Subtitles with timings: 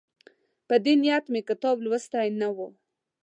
[0.67, 2.67] په دې نیت مې کتاب لوستی نه وو.